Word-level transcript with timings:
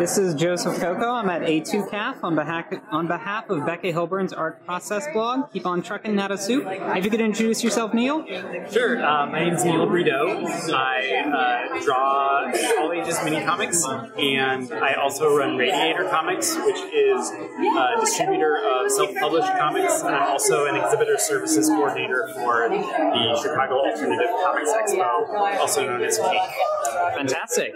This 0.00 0.16
is 0.16 0.34
Joseph 0.34 0.80
Coco. 0.80 1.12
I'm 1.12 1.28
at 1.28 1.42
A2CAF 1.42 2.24
on 2.24 2.34
behalf 2.34 2.72
on 2.90 3.06
behalf 3.06 3.50
of 3.50 3.66
Becca 3.66 3.88
Hilburn's 3.88 4.32
Art 4.32 4.64
Process 4.64 5.06
blog. 5.12 5.52
Keep 5.52 5.66
on 5.66 5.82
trucking, 5.82 6.14
not 6.14 6.30
a 6.30 6.38
soup. 6.38 6.64
If 6.66 7.04
you 7.04 7.10
could 7.10 7.20
introduce 7.20 7.62
yourself, 7.62 7.92
Neil. 7.92 8.24
Sure. 8.72 9.04
Uh, 9.04 9.26
my 9.26 9.44
name 9.44 9.52
is 9.52 9.62
Neil 9.62 9.86
Brideau. 9.86 10.72
I 10.72 11.68
uh, 11.76 11.84
draw 11.84 12.50
all 12.80 12.92
ages 12.94 13.22
mini 13.24 13.44
comics, 13.44 13.84
and 13.84 14.72
I 14.72 14.94
also 14.94 15.36
run 15.36 15.58
Radiator 15.58 16.04
Comics, 16.04 16.56
which 16.56 16.80
is 16.94 17.30
a 17.30 18.00
distributor 18.00 18.56
of 18.56 18.90
self-published 18.90 19.52
comics, 19.58 20.00
and 20.00 20.14
I'm 20.14 20.28
also 20.30 20.64
an 20.64 20.76
exhibitor 20.76 21.18
services 21.18 21.68
coordinator 21.68 22.26
for 22.36 22.70
the 22.70 23.38
Chicago 23.42 23.80
Alternative 23.80 24.30
Comics 24.42 24.70
Expo, 24.70 25.28
also 25.60 25.86
known 25.86 26.02
as 26.02 26.16
CAKE. 26.16 27.16
Fantastic. 27.16 27.74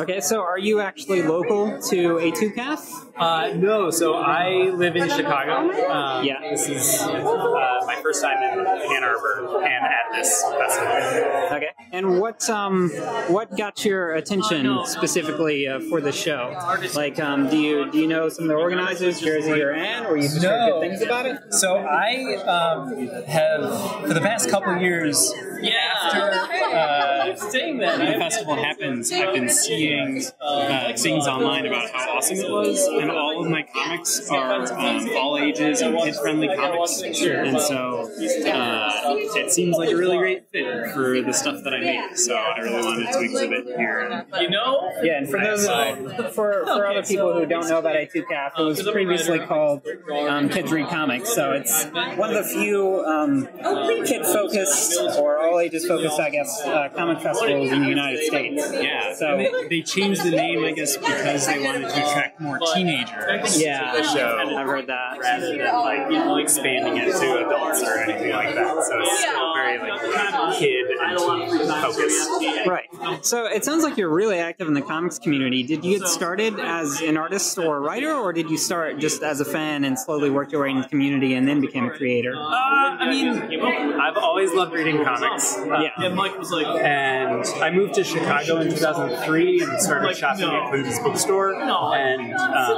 Okay, 0.00 0.20
so 0.20 0.40
are 0.40 0.58
you 0.58 0.80
actually 0.80 1.22
local 1.22 1.51
to 1.90 2.18
A2CAF? 2.18 3.08
Uh, 3.16 3.52
no, 3.56 3.90
so 3.90 4.14
I 4.14 4.70
live 4.70 4.96
in 4.96 5.08
Chicago. 5.08 5.70
Um, 5.88 6.24
Yeah. 6.24 6.40
This 6.50 6.68
is 6.68 7.00
uh, 7.02 7.82
my 7.86 7.96
first 8.02 8.22
time 8.22 8.42
in 8.42 8.66
Ann 8.66 9.04
Arbor 9.04 9.62
and 9.62 9.84
at 9.84 10.12
this 10.12 10.42
festival. 10.58 11.56
Okay. 11.56 11.68
And 11.92 12.20
what 12.20 12.48
um 12.48 12.88
what 13.28 13.54
got 13.56 13.84
your 13.84 14.14
attention 14.14 14.78
specifically 14.86 15.68
uh, 15.68 15.80
for 15.90 16.00
the 16.00 16.12
show? 16.12 16.56
Like, 16.94 17.20
um, 17.20 17.48
do 17.50 17.58
you 17.58 17.90
do 17.90 17.98
you 17.98 18.08
know 18.08 18.28
some 18.30 18.44
of 18.44 18.48
the 18.48 18.54
organizers, 18.54 19.20
Jerzy 19.20 19.62
or 19.62 19.72
Ann, 19.72 20.06
or 20.06 20.16
you 20.16 20.22
just 20.22 20.42
heard 20.42 20.70
good 20.72 20.80
things 20.80 21.02
about 21.02 21.26
it? 21.26 21.36
So 21.50 21.76
I 21.76 22.36
um, 22.56 23.08
have, 23.26 23.62
for 24.08 24.14
the 24.14 24.20
past 24.20 24.48
couple 24.48 24.74
years, 24.78 25.32
after 26.02 26.30
uh, 26.30 27.26
the 27.26 28.16
festival 28.18 28.56
happens, 28.56 29.12
I've 29.12 29.34
been 29.34 29.48
seeing 29.48 30.22
uh, 30.40 30.92
things 30.96 31.26
online 31.42 31.66
about 31.66 31.90
how 31.90 32.16
awesome 32.16 32.38
it 32.38 32.50
was, 32.50 32.86
and 32.86 33.10
all 33.10 33.42
of 33.44 33.50
my 33.50 33.62
comics 33.62 34.28
are 34.30 34.62
um, 34.72 35.08
all 35.16 35.38
ages 35.38 35.80
and 35.80 35.96
kid-friendly 35.98 36.48
comics. 36.56 37.02
And 37.02 37.60
so 37.60 38.10
uh, 38.52 39.14
it 39.36 39.50
seems 39.52 39.76
like 39.76 39.90
a 39.90 39.96
really 39.96 40.18
great 40.18 40.48
fit 40.50 40.92
for 40.92 41.20
the 41.20 41.32
stuff 41.32 41.62
that 41.64 41.74
I 41.74 41.80
make. 41.80 42.16
So 42.16 42.34
I 42.34 42.58
really 42.60 42.84
wanted 42.84 43.12
to 43.12 43.20
exhibit 43.20 43.66
here. 43.76 44.24
You 44.40 44.50
know? 44.50 44.90
Yeah, 45.02 45.18
and 45.18 45.28
for 45.28 45.38
those 45.40 45.66
for 46.34 46.64
for 46.66 46.86
other 46.86 47.02
people 47.02 47.32
who 47.34 47.46
don't 47.46 47.68
know 47.68 47.78
about 47.78 47.96
A2CAF, 47.96 48.58
it 48.58 48.62
was 48.62 48.82
previously 48.90 49.38
called 49.40 49.82
um, 50.28 50.48
Kids 50.48 50.70
Read 50.70 50.88
Comics. 50.88 51.34
So 51.34 51.52
it's 51.52 51.86
one 52.16 52.30
of 52.34 52.36
the 52.36 52.44
few 52.44 53.04
um, 53.04 53.48
kid 54.06 54.24
focused 54.26 54.98
or 55.18 55.38
all 55.38 55.58
ages 55.60 55.86
focused, 55.86 56.20
I 56.20 56.30
guess, 56.30 56.60
uh, 56.64 56.88
comic 56.94 57.20
festivals 57.20 57.70
in 57.72 57.82
the 57.82 57.88
United 57.88 58.24
States. 58.24 58.70
Yeah. 58.72 59.14
So- 59.14 59.22
So 59.22 59.36
they, 59.38 59.68
they 59.68 59.82
changed 59.82 60.24
the 60.24 60.30
name, 60.32 60.64
I 60.64 60.72
guess, 60.72 60.96
because 60.96 61.31
they 61.38 61.64
wanted 61.64 61.80
to 61.82 61.86
attract 61.88 62.40
more 62.40 62.58
teenagers. 62.74 63.60
Yeah, 63.60 63.92
to 63.92 64.02
the 64.02 64.08
show. 64.08 64.54
I've 64.56 64.66
heard 64.66 64.86
that. 64.88 65.18
rather 65.18 65.56
than 65.56 66.28
like 66.28 66.42
expanding 66.42 66.96
it 66.96 67.12
to 67.12 67.46
adults 67.46 67.82
or 67.82 67.98
anything 67.98 68.32
like 68.32 68.54
that. 68.54 68.84
So 68.84 68.98
it's 69.00 69.20
still 69.20 69.51
very 69.62 69.78
like 69.78 70.58
kid 70.58 70.86
and 71.00 71.18
focused. 71.82 72.30
Right. 72.66 73.24
So 73.24 73.46
it 73.46 73.64
sounds 73.64 73.82
like 73.84 73.96
you're 73.96 74.08
really 74.12 74.38
active 74.38 74.68
in 74.68 74.74
the 74.74 74.82
comics 74.82 75.18
community. 75.18 75.62
Did 75.62 75.84
you 75.84 75.98
get 75.98 76.08
started 76.08 76.58
as 76.60 77.00
an 77.00 77.16
artist 77.16 77.58
or 77.58 77.76
a 77.76 77.80
writer, 77.80 78.12
or 78.12 78.32
did 78.32 78.50
you 78.50 78.56
start 78.56 78.98
just 78.98 79.22
as 79.22 79.40
a 79.40 79.44
fan 79.44 79.84
and 79.84 79.98
slowly 79.98 80.30
work 80.30 80.52
your 80.52 80.62
way 80.62 80.70
into 80.70 80.82
the 80.82 80.88
community 80.88 81.34
and 81.34 81.46
then 81.46 81.60
became 81.60 81.86
a 81.86 81.90
creator? 81.90 82.34
Uh, 82.36 82.38
I 82.40 83.10
mean, 83.10 83.60
I've 84.00 84.16
always 84.16 84.52
loved 84.52 84.72
reading 84.72 85.02
comics. 85.04 85.56
Uh, 85.58 85.80
Yeah. 85.82 85.90
And 86.06 86.14
Mike 86.14 86.38
was 86.38 86.50
like, 86.50 86.66
and 86.66 87.44
I 87.62 87.70
moved 87.70 87.94
to 87.94 88.04
Chicago 88.04 88.60
in 88.60 88.70
2003 88.70 89.62
and 89.62 89.80
started 89.80 90.16
shopping 90.16 90.44
at 90.44 90.70
Clinton's 90.70 90.98
bookstore, 91.00 91.54
and 91.54 91.70
um, 92.34 92.71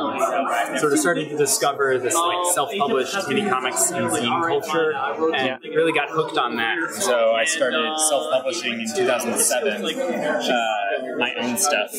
sort 0.78 0.92
of 0.92 0.98
started 0.98 1.28
to 1.30 1.36
discover 1.36 1.98
this 1.98 2.14
like 2.14 2.52
self-published 2.54 3.16
mini 3.28 3.48
comics 3.48 3.90
and 3.90 4.06
zine 4.10 4.46
culture, 4.46 4.94
and 5.34 5.62
really 5.74 5.92
got 5.92 6.10
hooked 6.10 6.38
on 6.38 6.56
that. 6.56 6.76
So 6.94 7.32
I 7.34 7.44
started 7.44 7.96
self-publishing 8.08 8.80
in 8.80 8.86
2007, 8.96 9.84
uh, 9.84 10.93
my 11.18 11.32
own 11.34 11.56
stuff. 11.58 11.90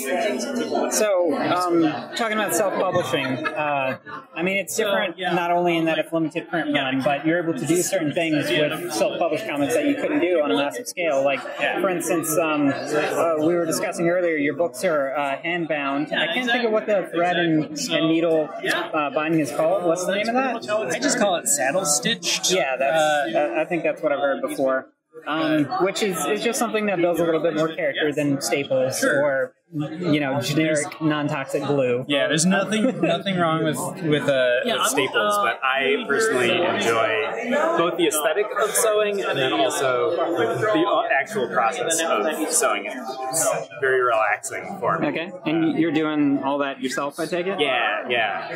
So, 0.92 1.38
um, 1.38 1.82
talking 2.16 2.34
about 2.38 2.54
self-publishing, 2.54 3.46
uh, 3.48 3.98
I 4.36 4.42
mean, 4.44 4.58
it's 4.58 4.76
different 4.76 5.18
not 5.20 5.52
only 5.52 5.78
in 5.78 5.86
that 5.86 5.98
it's 6.00 6.12
limited 6.12 6.50
print 6.50 6.74
run, 6.74 7.02
but 7.02 7.26
you're 7.26 7.42
able 7.42 7.54
to 7.58 7.66
do 7.66 7.82
certain 7.82 8.14
things 8.14 8.50
with 8.50 8.94
self-published 8.94 9.48
comics 9.48 9.74
that 9.74 9.86
you 9.86 9.96
couldn't 9.96 10.20
do 10.20 10.42
on 10.42 10.52
a 10.52 10.56
massive 10.58 10.88
scale. 10.88 11.24
Like, 11.24 11.42
for 11.82 11.90
instance, 11.90 12.30
um, 12.38 12.70
uh, 12.70 13.36
we 13.40 13.54
were 13.56 13.66
discussing 13.66 14.10
earlier, 14.10 14.36
your 14.36 14.56
books 14.56 14.84
are 14.84 15.16
uh, 15.16 15.38
hand-bound. 15.38 16.14
I 16.14 16.34
can't 16.34 16.50
think 16.50 16.66
of 16.66 16.72
what 16.72 16.86
the 16.88 17.10
thread 17.14 17.38
and, 17.38 17.66
and 17.66 18.08
needle 18.08 18.50
uh, 18.94 19.10
binding 19.12 19.40
is 19.40 19.52
called. 19.52 19.84
What's 19.84 20.06
the 20.06 20.16
name 20.16 20.28
of 20.30 20.36
that? 20.36 20.70
I 20.94 21.00
just 21.00 21.18
call 21.20 21.36
it 21.38 21.48
saddle 21.48 21.86
stitched. 21.86 22.52
Yeah, 22.52 22.76
that's. 22.78 23.34
that- 23.34 23.52
I 23.56 23.64
think 23.66 23.84
that's 23.84 24.02
what 24.02 24.12
I've 24.12 24.20
heard 24.20 24.42
before. 24.42 24.90
Um, 25.28 25.66
which 25.82 26.04
is, 26.04 26.18
is 26.26 26.44
just 26.44 26.60
something 26.60 26.86
that 26.88 26.98
builds 26.98 27.20
a 27.20 27.24
little 27.24 27.42
bit 27.42 27.56
more 27.56 27.74
character 27.74 28.14
than 28.14 28.42
staples 28.42 29.04
or 29.04 29.54
you 29.74 30.20
know 30.20 30.40
generic 30.42 31.02
non-toxic 31.02 31.64
glue. 31.64 32.06
Yeah, 32.08 32.28
there's 32.28 32.46
nothing 32.46 33.02
nothing 33.02 33.38
wrong 33.38 33.64
with 33.64 33.78
with 34.04 34.30
uh, 34.30 34.60
with 34.66 34.88
staples, 34.88 35.36
but 35.42 35.60
I 35.64 36.06
personally 36.08 36.52
enjoy 36.52 37.50
both 37.78 37.98
the 37.98 38.08
aesthetic 38.08 38.46
of 38.62 38.72
sewing 38.72 39.22
and 39.22 39.38
then 39.38 39.54
also 39.54 40.12
the 40.16 41.10
actual 41.20 41.48
process 41.50 42.00
of 42.02 42.54
sewing 42.54 42.86
it. 42.86 42.94
It's 42.96 43.70
very 43.82 44.02
relaxing 44.02 44.78
for 44.80 45.00
me. 45.00 45.08
Okay, 45.08 45.32
and 45.46 45.78
you're 45.80 45.92
doing 45.92 46.44
all 46.44 46.60
that 46.60 46.82
yourself, 46.82 47.20
I 47.20 47.26
take 47.26 47.48
it. 47.48 47.60
Yeah, 47.60 48.08
yeah. 48.08 48.50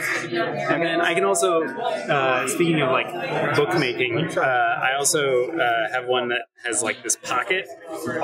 And 0.72 0.84
then 0.84 1.02
I 1.02 1.14
can 1.14 1.24
also, 1.24 1.64
uh, 1.64 2.48
speaking 2.48 2.82
of 2.82 2.92
like 2.92 3.12
bookmaking, 3.56 4.38
uh, 4.38 4.42
I 4.42 4.96
also 4.98 5.52
uh, 5.52 5.92
have 5.92 6.06
one 6.08 6.30
that 6.30 6.42
has 6.66 6.84
like 6.84 7.04
this 7.04 7.16
pocket 7.16 7.68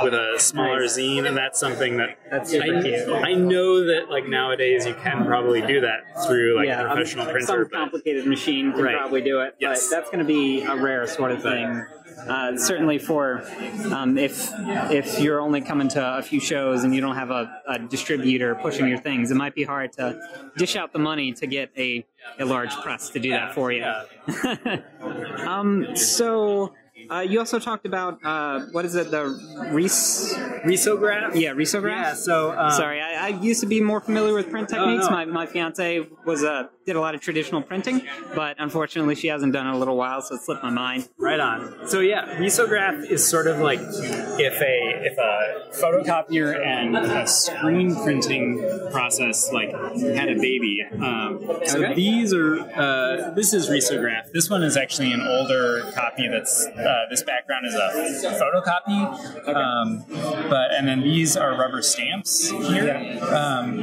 with 0.04 0.14
a 0.14 0.36
smaller 0.38 0.84
zine, 0.84 1.26
and 1.28 1.36
that's 1.36 1.60
something 1.60 1.98
that 1.98 2.18
That's 2.30 2.52
super 2.52 2.75
I, 2.78 2.82
cute. 2.82 3.10
I 3.10 3.34
know 3.34 3.86
that 3.86 4.10
like 4.10 4.28
nowadays 4.28 4.86
you 4.86 4.94
can 4.96 5.26
probably 5.26 5.62
do 5.62 5.82
that 5.82 6.02
through 6.28 6.58
like 6.58 6.68
yeah, 6.68 6.82
a 6.84 6.88
professional 6.88 7.26
printer. 7.26 7.46
Some 7.46 7.70
complicated 7.70 8.26
machine 8.26 8.72
can 8.72 8.82
Right. 8.84 8.98
probably 8.98 9.22
do 9.22 9.42
it, 9.42 9.56
Yes. 9.60 9.88
but 9.90 9.96
that's 9.96 10.10
going 10.10 10.20
to 10.20 10.26
be 10.26 10.64
a 10.64 10.76
rare 10.76 11.08
sort 11.08 11.32
of 11.32 11.42
thing. 11.42 11.86
Uh, 12.30 12.58
certainly 12.58 12.98
for 12.98 13.44
um, 13.92 14.18
if 14.18 14.50
if 14.90 15.20
you're 15.20 15.42
only 15.42 15.60
coming 15.62 15.88
to 15.90 16.18
a 16.18 16.22
few 16.22 16.40
shows 16.40 16.84
and 16.84 16.96
you 16.96 17.02
don't 17.02 17.16
have 17.16 17.30
a, 17.30 17.62
a 17.68 17.78
distributor 17.78 18.56
pushing 18.56 18.88
your 18.88 18.98
things, 18.98 19.32
it 19.32 19.36
might 19.36 19.54
be 19.54 19.64
hard 19.64 19.92
to 19.92 20.18
dish 20.58 20.76
out 20.76 20.94
the 20.94 21.00
money 21.00 21.34
to 21.34 21.46
get 21.46 21.70
a, 21.78 22.06
a 22.40 22.46
large 22.46 22.74
press 22.78 23.10
to 23.10 23.20
do 23.20 23.32
that 23.32 23.54
for 23.54 23.72
you. 23.72 23.84
um, 25.46 25.96
so 25.96 26.74
uh, 27.10 27.20
you 27.20 27.40
also 27.40 27.60
talked 27.60 27.86
about 27.86 28.24
uh, 28.24 28.66
what 28.72 28.86
is 28.86 28.96
it 28.96 29.12
the 29.12 29.26
Reese? 29.72 30.34
Risograph? 30.66 31.36
Yeah, 31.36 31.54
risograph. 31.54 31.90
Yeah, 31.90 32.14
so 32.14 32.52
um, 32.58 32.72
Sorry, 32.72 33.02
I, 33.16 33.26
I 33.26 33.28
used 33.30 33.62
to 33.62 33.68
be 33.68 33.82
more 33.82 34.02
familiar 34.02 34.34
with 34.34 34.50
print 34.50 34.70
techniques. 34.70 35.06
no. 35.06 35.12
My, 35.12 35.26
my 35.26 35.46
fiance 35.46 36.08
was 36.26 36.44
uh, 36.44 36.68
did 36.86 36.96
a 36.96 37.00
lot 37.02 37.16
of 37.16 37.22
traditional 37.22 37.62
printing, 37.62 38.02
but 38.36 38.56
unfortunately 38.60 39.16
she 39.16 39.28
hasn't 39.28 39.54
done 39.54 39.66
it 39.66 39.70
in 39.70 39.76
a 39.76 39.80
little 39.80 39.98
while, 39.98 40.22
so 40.22 40.36
it 40.36 40.42
slipped 40.42 40.64
my 40.64 40.70
mind. 40.70 41.10
Right 41.18 41.40
on. 41.40 41.88
So 41.88 42.00
yeah, 42.00 42.38
risograph 42.38 43.10
is 43.10 43.28
sort 43.28 43.48
of 43.48 43.60
like 43.60 43.80
if 43.82 44.62
a 44.62 45.06
if 45.06 45.18
a 45.18 45.76
photocopier 45.82 46.56
and 46.66 46.96
a 46.98 47.28
screen 47.28 47.96
printing 48.04 48.60
process 48.92 49.52
like 49.52 49.72
had 49.72 50.30
a 50.30 50.36
baby. 50.36 50.84
Um, 50.94 51.40
so 51.66 51.84
Okay. 51.86 51.94
these 51.96 52.34
are 52.34 52.60
uh, 52.60 53.32
this 53.32 53.54
is 53.54 53.70
risograph. 53.70 54.32
This 54.34 54.50
one 54.50 54.64
is 54.64 54.78
actually 54.78 55.12
an 55.14 55.22
older 55.22 55.92
copy. 55.94 56.28
That's 56.28 56.66
uh, 56.66 57.06
this 57.10 57.24
background 57.24 57.66
is 57.66 57.76
a 57.76 58.32
photocopy. 58.40 59.48
Um, 59.54 60.04
but 60.50 60.72
and 60.74 60.88
then 60.88 61.02
these 61.02 61.36
are 61.38 61.58
rubber 61.58 61.82
stamps 61.82 62.50
here. 62.50 62.86
Um, 63.22 63.78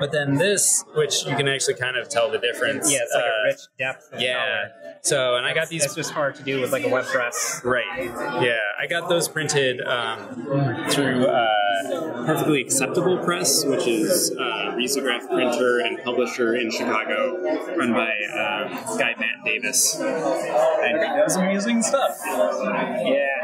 but 0.00 0.12
then 0.12 0.34
this, 0.34 0.84
which 0.94 1.24
you 1.26 1.36
can 1.36 1.48
actually 1.48 1.74
kind 1.74 1.96
of 1.96 2.08
tell 2.08 2.30
the 2.30 2.38
difference. 2.38 2.90
Yeah, 2.90 3.00
it's 3.02 3.14
like 3.14 3.24
uh, 3.24 3.26
a 3.26 3.44
rich 3.44 3.60
depth. 3.78 4.08
Yeah. 4.18 4.34
color. 4.34 4.94
So 5.02 5.36
and 5.36 5.46
I 5.46 5.54
got 5.54 5.68
these 5.68 5.84
It's 5.84 5.94
just 5.94 6.12
hard 6.12 6.34
to 6.36 6.42
do 6.42 6.60
with 6.60 6.72
like 6.72 6.84
a 6.84 6.88
web 6.88 7.04
press. 7.06 7.60
Right. 7.64 8.04
Yeah, 8.42 8.56
I 8.78 8.86
got 8.86 9.08
those 9.08 9.28
printed 9.28 9.80
um, 9.82 10.86
through 10.90 11.26
uh, 11.26 11.48
Perfectly 12.26 12.60
Acceptable 12.60 13.18
Press, 13.18 13.64
which 13.64 13.86
is 13.86 14.30
a 14.32 14.74
risograph 14.76 15.26
printer 15.28 15.80
and 15.80 16.02
publisher 16.04 16.54
in 16.54 16.70
Chicago, 16.70 17.36
run 17.76 17.92
by 17.92 18.10
uh, 18.32 18.96
guy 18.98 19.14
Matt 19.18 19.44
Davis. 19.44 19.98
And 19.98 20.98
he 20.98 21.20
does 21.20 21.36
amazing 21.36 21.82
stuff. 21.82 22.16
Yeah. 22.26 23.34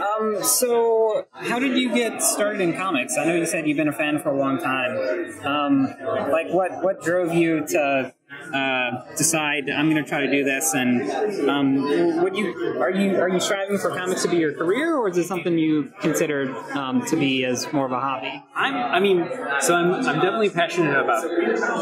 Um. 0.00 0.42
So, 0.42 1.26
how 1.34 1.58
did 1.58 1.76
you 1.76 1.92
get 1.94 2.22
started 2.22 2.60
in 2.60 2.74
comics? 2.74 3.16
I 3.18 3.24
know 3.24 3.34
you 3.34 3.46
said 3.46 3.66
you've 3.66 3.76
been 3.76 3.88
a 3.88 3.92
fan 3.92 4.18
for 4.20 4.30
a 4.30 4.38
long 4.38 4.58
time. 4.58 4.96
Um. 5.44 5.94
Like, 6.30 6.50
what 6.50 6.82
what 6.82 7.02
drove 7.02 7.32
you 7.34 7.66
to 7.68 8.14
uh, 8.54 9.04
decide 9.16 9.70
I'm 9.70 9.90
going 9.90 10.02
to 10.02 10.08
try 10.08 10.20
to 10.20 10.30
do 10.30 10.44
this? 10.44 10.74
And 10.74 11.48
um, 11.48 12.22
would 12.22 12.36
you 12.36 12.78
are 12.80 12.90
you 12.90 13.16
are 13.20 13.28
you 13.28 13.40
striving 13.40 13.78
for 13.78 13.90
comics 13.90 14.22
to 14.22 14.28
be 14.28 14.38
your 14.38 14.52
career, 14.54 14.96
or 14.96 15.08
is 15.08 15.16
it 15.18 15.26
something 15.26 15.58
you 15.58 15.92
consider 16.00 16.54
um, 16.74 17.04
to 17.06 17.16
be 17.16 17.44
as 17.44 17.72
more 17.72 17.86
of 17.86 17.92
a 17.92 18.00
hobby? 18.00 18.42
I'm, 18.54 18.74
I 18.74 19.00
mean, 19.00 19.28
so 19.60 19.74
I'm, 19.74 19.94
I'm 19.94 20.16
definitely 20.16 20.50
passionate 20.50 20.98
about 20.98 21.22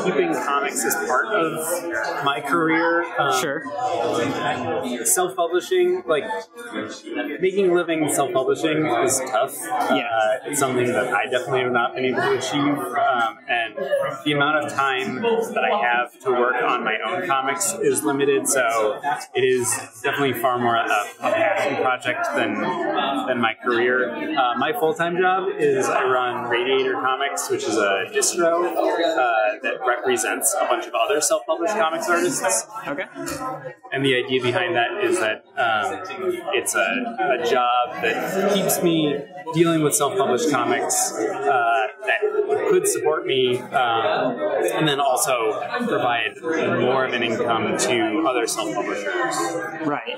keeping 0.04 0.32
comics 0.32 0.84
as 0.84 0.94
part 1.06 1.26
of 1.26 2.24
my 2.24 2.40
career. 2.40 3.04
Um, 3.18 3.38
Sure. 3.38 3.62
Self-publishing, 5.04 6.02
like 6.06 6.24
making 7.40 7.70
a 7.70 7.74
living 7.74 8.08
self-publishing, 8.12 8.86
is 9.04 9.20
tough. 9.30 9.56
Yeah. 9.90 10.08
Uh, 10.08 10.48
it's 10.48 10.58
something 10.58 10.86
that 10.86 11.12
I 11.14 11.26
definitely 11.26 11.60
have 11.60 11.72
not 11.72 11.94
been 11.94 12.04
able 12.06 12.20
to 12.20 12.38
achieve, 12.38 12.76
um, 13.28 13.38
and 13.48 13.74
the 14.24 14.32
amount 14.32 14.64
of 14.64 14.72
time 14.72 15.16
that 15.16 15.64
I 15.64 15.80
have 15.80 16.18
to 16.20 16.30
work 16.30 16.62
on 16.62 16.84
my 16.84 16.96
own 17.06 17.26
comics 17.26 17.72
is 17.74 18.02
limited. 18.02 18.46
So 18.48 19.00
it 19.34 19.44
is 19.44 19.68
definitely 20.02 20.34
far 20.34 20.58
more 20.58 20.76
a, 20.76 20.82
a 21.20 21.32
passion 21.32 21.82
project 21.82 22.26
than 22.34 22.54
than 23.28 23.40
my 23.40 23.54
career. 23.64 24.10
Uh, 24.14 24.56
my 24.58 24.72
full-time 24.72 25.16
job 25.18 25.48
is 25.58 25.86
I 25.86 26.04
run 26.04 26.48
Radiator 26.48 26.94
Comics, 26.94 27.50
which 27.50 27.64
is 27.64 27.76
a 27.76 28.06
distro 28.12 28.64
uh, 28.64 29.58
that 29.62 29.78
represents 29.86 30.54
a 30.60 30.66
bunch 30.66 30.86
of 30.86 30.94
other 30.94 31.20
self-published 31.20 31.74
comics 31.74 32.08
artists. 32.08 32.66
Okay. 32.86 33.04
And 33.92 34.04
the 34.04 34.14
idea 34.16 34.42
behind 34.42 34.74
that 34.76 35.04
is 35.04 35.18
that 35.18 35.44
um, 35.56 36.02
it's 36.54 36.74
a, 36.74 37.38
a 37.40 37.50
job 37.50 38.02
that 38.02 38.54
keeps 38.54 38.82
me 38.82 39.18
dealing 39.54 39.82
with 39.82 39.94
self-published 39.94 40.50
comics 40.50 41.12
uh, 41.12 41.86
that 42.06 42.20
could 42.70 42.86
support 42.86 43.17
me, 43.26 43.58
um, 43.58 44.38
and 44.74 44.86
then 44.88 45.00
also 45.00 45.60
provide 45.86 46.40
more 46.80 47.04
of 47.04 47.12
an 47.12 47.22
income 47.22 47.76
to 47.78 48.24
other 48.28 48.46
self-publishers. 48.46 49.86
Right. 49.86 50.16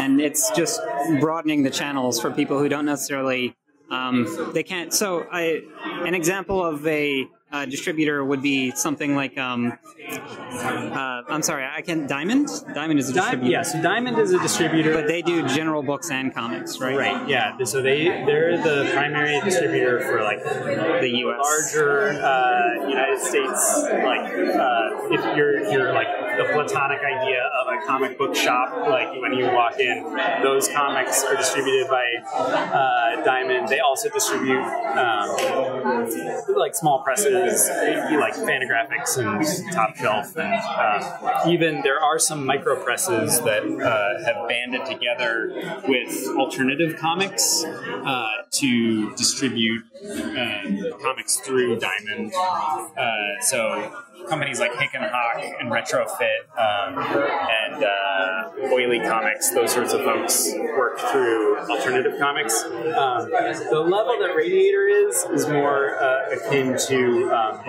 And 0.00 0.20
it's 0.20 0.50
just 0.50 0.80
broadening 1.20 1.62
the 1.62 1.70
channels 1.70 2.20
for 2.20 2.30
people 2.30 2.58
who 2.58 2.68
don't 2.68 2.86
necessarily 2.86 3.56
um, 3.90 4.52
they 4.54 4.62
can't. 4.62 4.92
So, 4.92 5.26
I, 5.30 5.60
an 5.84 6.14
example 6.14 6.64
of 6.64 6.86
a 6.86 7.28
uh, 7.52 7.64
distributor 7.66 8.24
would 8.24 8.42
be 8.42 8.70
something 8.72 9.14
like 9.14 9.36
um, 9.38 9.72
uh, 10.10 11.22
I'm 11.28 11.42
sorry, 11.42 11.64
I 11.64 11.82
can 11.82 12.06
Diamond. 12.06 12.48
Diamond 12.74 12.98
is 12.98 13.10
a 13.10 13.12
Di- 13.12 13.20
distributor. 13.20 13.50
yeah, 13.50 13.62
so 13.62 13.80
Diamond 13.82 14.18
is 14.18 14.32
a 14.32 14.38
distributor. 14.40 14.92
But 14.94 15.06
they 15.06 15.22
do 15.22 15.46
general 15.48 15.82
books 15.82 16.10
and 16.10 16.34
comics, 16.34 16.78
right? 16.80 16.96
Right. 16.96 17.28
Yeah. 17.28 17.56
So 17.64 17.82
they 17.82 18.04
they're 18.04 18.56
the 18.56 18.90
primary 18.94 19.40
distributor 19.42 20.00
for 20.00 20.22
like 20.22 20.42
The 20.42 21.08
U.S. 21.24 21.38
larger 21.42 22.12
uh, 22.22 22.88
United 22.88 23.20
States. 23.20 23.82
Like 23.82 24.32
uh, 24.32 25.14
if 25.14 25.36
you're 25.36 25.60
you're 25.70 25.92
like 25.92 26.08
the 26.36 26.44
platonic 26.52 27.00
idea 27.00 27.42
of 27.60 27.66
a 27.68 27.86
comic 27.86 28.18
book 28.18 28.34
shop, 28.34 28.88
like 28.88 29.08
when 29.20 29.32
you 29.32 29.46
walk 29.46 29.78
in, 29.78 30.04
those 30.42 30.68
comics 30.68 31.24
are 31.24 31.36
distributed 31.36 31.88
by 31.88 32.04
uh, 32.34 33.24
Diamond. 33.24 33.68
They 33.68 33.80
also 33.80 34.08
distribute 34.08 34.62
um, 34.62 36.08
like 36.56 36.74
small 36.74 37.02
presses, 37.02 37.68
like 37.68 38.34
Fantagraphics 38.34 39.18
and 39.18 39.72
Top 39.72 39.96
Shelf, 39.96 40.36
and 40.36 40.54
uh, 40.54 41.50
even 41.50 41.80
there 41.82 42.00
are 42.00 42.18
some 42.18 42.44
micro 42.46 42.76
presses 42.82 43.40
that 43.42 43.62
uh, 43.62 44.24
have 44.24 44.48
banded 44.48 44.86
together 44.86 45.52
with 45.88 46.28
alternative 46.36 46.96
comics 46.98 47.64
uh, 47.64 48.26
to 48.50 49.14
distribute 49.16 49.84
uh, 50.04 50.96
comics 51.02 51.36
through 51.38 51.78
Diamond. 51.78 52.32
Uh, 52.36 53.40
so 53.40 53.92
companies 54.28 54.60
like 54.60 54.72
Hic 54.78 54.90
& 54.90 54.94
Hoc 54.94 55.42
and 55.60 55.70
Retrofit 55.70 56.21
um, 56.58 56.98
and 56.98 57.84
uh, 57.84 58.72
Oily 58.72 59.00
Comics, 59.00 59.50
those 59.50 59.72
sorts 59.72 59.92
of 59.92 60.00
folks 60.02 60.52
work 60.76 60.98
through 60.98 61.58
alternative 61.68 62.18
comics. 62.18 62.62
Um, 62.64 63.30
the 63.30 63.86
level 63.86 64.18
that 64.20 64.34
Radiator 64.36 64.86
is 64.88 65.24
is 65.32 65.48
more 65.48 65.96
uh, 65.96 66.30
akin 66.30 66.76
to 66.88 67.30
um, 67.32 67.60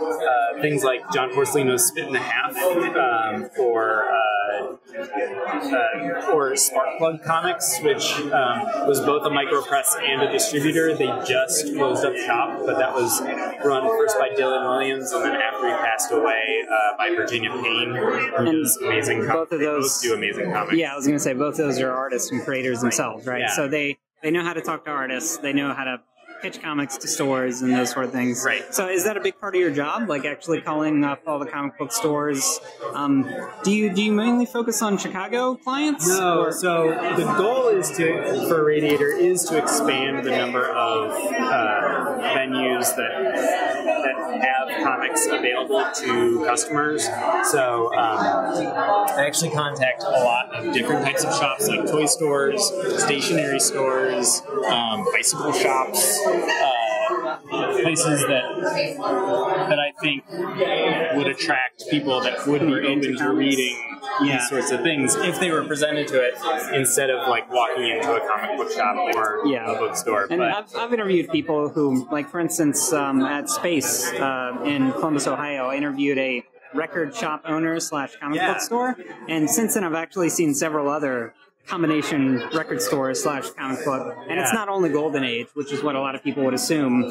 uh, 0.00 0.60
things 0.60 0.84
like 0.84 1.00
John 1.12 1.30
Porcellino's 1.30 1.86
Spit 1.86 2.06
and 2.06 2.16
a 2.16 2.20
Half 2.20 2.56
um, 2.56 3.50
or 3.58 4.08
uh, 4.10 4.25
uh, 5.64 6.32
or 6.32 6.52
Sparkplug 6.52 7.22
Comics, 7.24 7.78
which 7.82 8.12
um, 8.32 8.86
was 8.86 9.00
both 9.00 9.24
a 9.26 9.30
micropress 9.30 9.86
and 10.02 10.22
a 10.22 10.30
distributor. 10.32 10.94
They 10.94 11.06
just 11.26 11.74
closed 11.74 12.04
up 12.04 12.14
shop, 12.16 12.62
but 12.66 12.78
that 12.78 12.92
was 12.94 13.20
run 13.64 13.84
first 13.86 14.18
by 14.18 14.30
Dylan 14.30 14.68
Williams 14.68 15.12
and 15.12 15.24
then 15.24 15.36
after 15.36 15.66
he 15.68 15.72
passed 15.74 16.12
away 16.12 16.64
uh, 16.70 16.96
by 16.96 17.10
Virginia 17.14 17.50
Paine, 17.50 17.94
who 17.94 18.34
And 18.36 18.46
does 18.62 18.76
amazing 18.78 19.18
comics. 19.26 19.32
both 19.34 19.52
of 19.52 19.60
those- 19.60 19.94
both 19.94 20.02
do 20.02 20.14
amazing 20.14 20.52
comics. 20.52 20.76
Yeah, 20.76 20.92
I 20.92 20.96
was 20.96 21.06
going 21.06 21.16
to 21.18 21.22
say 21.22 21.32
both 21.34 21.56
those 21.56 21.78
are 21.80 21.90
artists 21.90 22.30
and 22.30 22.42
creators 22.42 22.80
themselves, 22.80 23.26
right? 23.26 23.40
Yeah. 23.40 23.54
So 23.54 23.68
they 23.68 23.98
they 24.22 24.30
know 24.30 24.42
how 24.42 24.54
to 24.54 24.60
talk 24.62 24.84
to 24.86 24.90
artists. 24.90 25.36
They 25.38 25.52
know 25.52 25.72
how 25.74 25.84
to 25.84 26.00
pitch 26.42 26.62
comics 26.62 26.96
to 26.98 27.08
stores 27.08 27.62
and 27.62 27.72
those 27.74 27.90
sort 27.90 28.04
of 28.06 28.12
things. 28.12 28.42
Right. 28.44 28.72
So 28.74 28.88
is 28.88 29.04
that 29.04 29.16
a 29.16 29.20
big 29.20 29.40
part 29.40 29.54
of 29.54 29.60
your 29.60 29.70
job, 29.70 30.08
like 30.08 30.24
actually 30.24 30.60
calling 30.60 31.04
up 31.04 31.22
all 31.26 31.38
the 31.38 31.46
comic 31.46 31.78
book 31.78 31.92
stores? 31.92 32.60
Um, 32.94 33.28
do 33.64 33.72
you 33.72 33.92
do 33.92 34.02
you 34.02 34.12
mainly 34.12 34.46
focus 34.46 34.82
on 34.82 34.98
Chicago 34.98 35.56
clients? 35.56 36.06
No, 36.08 36.44
or- 36.44 36.52
so 36.52 36.88
the 37.16 37.24
goal 37.36 37.68
is 37.68 37.90
to 37.96 38.46
for 38.48 38.64
Radiator 38.64 39.08
is 39.10 39.44
to 39.44 39.58
expand 39.58 40.26
the 40.26 40.30
number 40.30 40.66
of 40.68 41.10
uh, 41.10 42.18
venues 42.36 42.94
that 42.96 43.65
that 43.86 44.40
have 44.42 44.84
comics 44.84 45.26
available 45.26 45.84
to 45.96 46.44
customers. 46.44 47.04
So 47.50 47.94
um, 47.94 48.18
I 48.18 49.24
actually 49.26 49.50
contact 49.50 50.02
a 50.02 50.10
lot 50.10 50.54
of 50.54 50.74
different 50.74 51.04
types 51.04 51.24
of 51.24 51.34
shops, 51.34 51.68
like 51.68 51.86
toy 51.86 52.06
stores, 52.06 52.72
stationery 52.98 53.60
stores, 53.60 54.42
um, 54.70 55.06
bicycle 55.12 55.52
shops. 55.52 56.20
Uh, 56.26 56.76
places 57.82 58.20
that 58.22 58.44
that 59.68 59.78
I 59.78 59.92
think 60.00 60.24
would 61.16 61.28
attract 61.28 61.84
people 61.90 62.20
that 62.20 62.46
would 62.46 62.60
be 62.60 62.74
open 62.74 63.16
to 63.16 63.30
reading 63.30 63.95
Yeah. 64.22 64.38
these 64.38 64.48
sorts 64.48 64.70
of 64.70 64.80
things 64.82 65.14
if 65.16 65.38
they 65.40 65.50
were 65.50 65.64
presented 65.64 66.08
to 66.08 66.20
it 66.20 66.34
instead 66.74 67.10
of 67.10 67.28
like 67.28 67.50
walking 67.52 67.88
into 67.88 68.12
a 68.14 68.20
comic 68.26 68.56
book 68.56 68.70
shop 68.72 68.96
or 69.14 69.42
Yeah. 69.46 69.70
a 69.70 69.78
bookstore. 69.78 70.26
And 70.30 70.38
but 70.38 70.52
I've, 70.52 70.74
I've 70.76 70.92
interviewed 70.92 71.28
people 71.30 71.68
who, 71.68 72.08
like 72.10 72.30
for 72.30 72.40
instance, 72.40 72.92
um, 72.92 73.22
at 73.22 73.48
Space 73.48 74.10
uh, 74.14 74.58
in 74.64 74.92
Columbus, 74.92 75.26
Ohio, 75.26 75.66
I 75.66 75.76
interviewed 75.76 76.18
a 76.18 76.44
record 76.74 77.14
shop 77.14 77.42
owner 77.46 77.78
slash 77.80 78.16
comic 78.16 78.36
Yeah. 78.38 78.52
book 78.54 78.62
store, 78.62 78.96
and 79.28 79.48
since 79.48 79.74
then 79.74 79.84
I've 79.84 79.94
actually 79.94 80.28
seen 80.30 80.54
several 80.54 80.88
other 80.88 81.34
combination 81.66 82.38
record 82.54 82.80
store 82.80 83.14
slash 83.14 83.50
comic 83.50 83.84
book, 83.84 84.16
and 84.28 84.38
it's 84.38 84.52
not 84.52 84.68
only 84.68 84.88
Golden 84.88 85.24
Age, 85.24 85.48
which 85.54 85.72
is 85.72 85.82
what 85.82 85.96
a 85.96 86.00
lot 86.00 86.14
of 86.14 86.22
people 86.22 86.44
would 86.44 86.54
assume, 86.54 87.04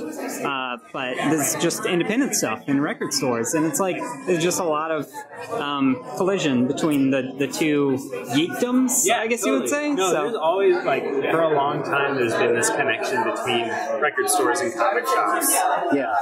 uh, 0.45 0.77
but 0.93 1.15
there's 1.17 1.55
just 1.55 1.85
independent 1.85 2.35
stuff 2.35 2.67
in 2.67 2.79
record 2.79 3.13
stores, 3.13 3.53
and 3.53 3.65
it's 3.65 3.79
like 3.79 3.97
there's 4.25 4.43
just 4.43 4.59
a 4.59 4.63
lot 4.63 4.91
of 4.91 5.07
um, 5.51 6.03
collision 6.17 6.67
between 6.67 7.09
the 7.11 7.33
the 7.37 7.47
two 7.47 7.97
geekdoms, 8.33 9.09
I 9.09 9.27
guess 9.27 9.45
you 9.45 9.53
would 9.53 9.69
say. 9.69 9.91
No, 9.91 10.11
so. 10.11 10.23
there's 10.23 10.35
always 10.35 10.75
like 10.83 11.03
for 11.03 11.41
a 11.41 11.53
long 11.55 11.83
time 11.83 12.15
there's 12.15 12.33
been 12.33 12.55
this 12.55 12.69
connection 12.69 13.23
between 13.23 13.67
record 14.01 14.29
stores 14.29 14.61
and 14.61 14.73
comic 14.73 15.05
shops. 15.05 15.51
yeah. 15.93 16.13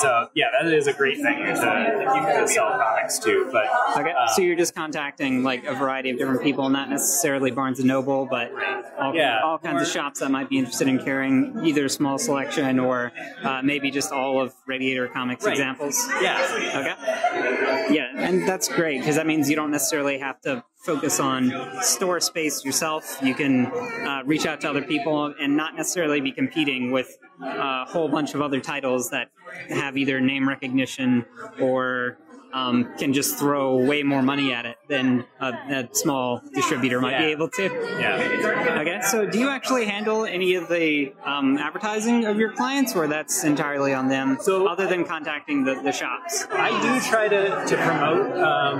So 0.00 0.28
yeah, 0.34 0.46
that 0.60 0.72
is 0.72 0.86
a 0.86 0.92
great 0.92 1.16
thing 1.16 1.38
to, 1.44 1.54
to 1.54 2.48
sell 2.48 2.70
comics 2.70 3.18
too. 3.18 3.48
But 3.52 3.66
Okay, 3.96 4.12
uh, 4.12 4.28
so 4.28 4.42
you're 4.42 4.56
just 4.56 4.74
contacting 4.74 5.42
like 5.42 5.64
a 5.64 5.74
variety 5.74 6.10
of 6.10 6.18
different 6.18 6.42
people, 6.42 6.68
not 6.68 6.88
necessarily 6.88 7.50
Barnes 7.50 7.71
and 7.78 7.88
Noble, 7.88 8.26
but 8.26 8.50
all, 8.98 9.14
Yeah, 9.14 9.40
all 9.42 9.58
kinds 9.58 9.82
of 9.82 9.88
shops 9.88 10.20
that 10.20 10.30
might 10.30 10.48
be 10.48 10.58
interested 10.58 10.88
in 10.88 10.98
carrying 11.02 11.60
either 11.64 11.84
a 11.86 11.88
small 11.88 12.18
selection 12.18 12.78
or 12.78 13.12
uh, 13.42 13.60
maybe 13.62 13.90
just 13.90 14.12
all 14.12 14.40
of 14.40 14.54
Radiator 14.66 15.08
Comics 15.08 15.44
Right. 15.44 15.52
examples. 15.52 15.96
yeah, 16.20 16.38
Okay. 16.74 17.94
Yeah, 17.94 18.08
and 18.16 18.46
that's 18.48 18.68
great 18.68 18.98
because 19.00 19.16
that 19.16 19.26
means 19.26 19.50
you 19.50 19.56
don't 19.56 19.70
necessarily 19.70 20.18
have 20.18 20.40
to 20.42 20.64
focus 20.84 21.20
on 21.20 21.52
store 21.82 22.20
space 22.20 22.64
yourself. 22.64 23.18
You 23.22 23.34
can 23.34 23.66
uh, 23.66 24.22
reach 24.24 24.46
out 24.46 24.60
to 24.62 24.70
other 24.70 24.82
people 24.82 25.32
and 25.38 25.56
not 25.56 25.76
necessarily 25.76 26.20
be 26.20 26.32
competing 26.32 26.90
with 26.90 27.16
a 27.42 27.84
whole 27.84 28.08
bunch 28.08 28.34
of 28.34 28.40
other 28.42 28.60
titles 28.60 29.10
that 29.10 29.30
have 29.68 29.96
either 29.96 30.20
name 30.20 30.48
recognition 30.48 31.24
or 31.60 32.18
um, 32.52 32.92
can 32.98 33.12
just 33.12 33.38
throw 33.38 33.76
way 33.76 34.02
more 34.02 34.22
money 34.22 34.52
at 34.52 34.66
it 34.66 34.76
than 34.88 35.24
a, 35.40 35.46
a 35.46 35.88
small 35.92 36.42
distributor 36.54 37.00
might 37.00 37.18
be 37.18 37.24
able 37.26 37.48
to. 37.48 37.64
yeah. 37.98 38.78
Okay, 38.80 39.00
so 39.02 39.26
do 39.26 39.38
you 39.38 39.48
actually 39.48 39.86
handle 39.86 40.24
any 40.24 40.54
of 40.54 40.68
the 40.68 41.12
um, 41.24 41.56
advertising 41.58 42.26
of 42.26 42.38
your 42.38 42.52
clients, 42.52 42.94
or 42.94 43.06
that's 43.06 43.44
entirely 43.44 43.94
on 43.94 44.08
them? 44.08 44.38
So- 44.40 44.66
other 44.66 44.86
than 44.86 45.04
contacting 45.04 45.64
the, 45.64 45.74
the 45.82 45.92
shops. 45.92 46.46
I 46.50 46.70
do 46.80 47.00
try 47.10 47.28
to, 47.28 47.64
to 47.66 47.76
promote 47.76 48.32
um, 48.38 48.78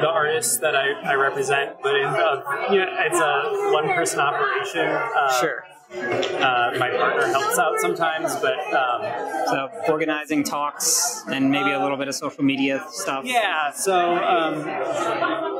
the 0.00 0.08
artists 0.08 0.58
that 0.58 0.74
I, 0.76 0.92
I 1.02 1.14
represent, 1.14 1.76
but 1.82 1.94
in, 1.96 2.04
uh, 2.06 2.42
you 2.70 2.78
know, 2.78 2.86
it's 3.00 3.18
a 3.18 3.72
one 3.72 3.88
person 3.94 4.20
operation. 4.20 4.86
Uh, 4.86 5.40
Sure. 5.40 5.64
Uh, 5.94 6.72
my 6.78 6.90
partner 6.90 7.26
helps 7.26 7.58
out 7.58 7.78
sometimes, 7.78 8.34
but 8.36 8.58
um, 8.74 9.02
so 9.46 9.68
organizing 9.88 10.42
talks 10.42 11.24
and 11.28 11.50
maybe 11.50 11.72
a 11.72 11.80
little 11.80 11.96
bit 11.96 12.08
of 12.08 12.14
social 12.14 12.44
media 12.44 12.84
stuff. 12.90 13.24
Yeah, 13.24 13.70
so 13.70 14.16
um, 14.16 14.64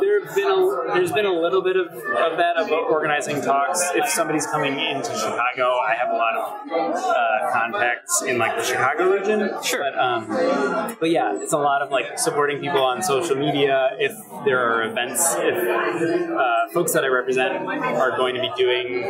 there 0.00 0.14
been 0.34 0.50
a, 0.50 0.94
there's 0.94 1.12
been 1.12 1.26
a 1.26 1.32
little 1.32 1.62
bit 1.62 1.76
of, 1.76 1.86
of 1.88 2.36
that 2.38 2.54
about 2.56 2.90
organizing 2.90 3.40
talks. 3.40 3.80
If 3.94 4.08
somebody's 4.08 4.46
coming 4.46 4.78
into 4.78 5.10
Chicago, 5.14 5.78
I 5.78 5.94
have 5.98 6.10
a 6.10 6.16
lot 6.16 6.36
of 6.36 7.02
uh, 7.04 7.52
contacts 7.52 8.22
in 8.22 8.38
like 8.38 8.56
the 8.56 8.64
Chicago 8.64 9.10
region. 9.10 9.50
Sure. 9.62 9.82
But, 9.82 9.98
um, 9.98 10.96
but 11.00 11.10
yeah, 11.10 11.36
it's 11.36 11.52
a 11.52 11.58
lot 11.58 11.82
of 11.82 11.90
like 11.90 12.18
supporting 12.18 12.60
people 12.60 12.82
on 12.82 13.02
social 13.02 13.36
media. 13.36 13.90
If 13.98 14.12
there 14.44 14.60
are 14.60 14.84
events, 14.84 15.34
if 15.38 16.30
uh, 16.30 16.68
folks 16.72 16.92
that 16.92 17.04
I 17.04 17.08
represent 17.08 17.54
are 17.66 18.16
going 18.16 18.34
to 18.34 18.40
be 18.40 18.50
doing 18.56 19.04